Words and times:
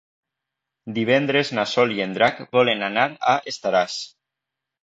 Divendres 0.95 1.51
na 1.59 1.67
Sol 1.73 1.93
i 1.97 2.01
en 2.07 2.17
Drac 2.17 2.41
volen 2.57 2.81
anar 2.89 3.07
a 3.33 3.37
Estaràs. 3.53 4.01